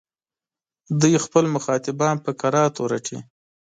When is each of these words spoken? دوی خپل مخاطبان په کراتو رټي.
دوی 1.01 1.15
خپل 1.25 1.45
مخاطبان 1.55 2.15
په 2.25 2.31
کراتو 2.39 2.81
رټي. 2.91 3.19